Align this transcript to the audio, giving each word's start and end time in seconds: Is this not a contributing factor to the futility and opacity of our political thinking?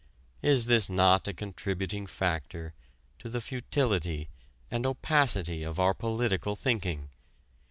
Is 0.41 0.65
this 0.65 0.89
not 0.89 1.27
a 1.27 1.33
contributing 1.33 2.07
factor 2.07 2.73
to 3.19 3.29
the 3.29 3.39
futility 3.39 4.29
and 4.71 4.83
opacity 4.83 5.61
of 5.61 5.79
our 5.79 5.93
political 5.93 6.55
thinking? 6.55 7.09